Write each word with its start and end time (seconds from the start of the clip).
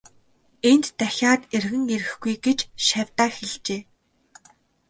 Энд 0.71 0.85
дахиад 0.97 1.41
эргэн 1.55 1.83
ирэхгүй 1.95 2.35
гэж 2.45 2.59
шавьдаа 2.85 3.29
хэлжээ. 3.35 3.81